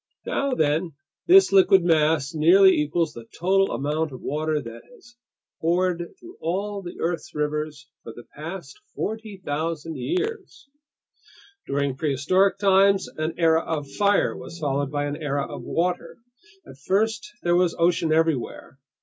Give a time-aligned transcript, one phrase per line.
[0.25, 0.93] Now then,
[1.27, 5.15] this liquid mass nearly equals the total amount of water that has
[5.59, 10.67] poured through all the earth's rivers for the past 40,000 years!
[11.67, 16.17] During prehistoric times, an era of fire was followed by an era of water.
[16.65, 18.79] At first there was ocean everywhere.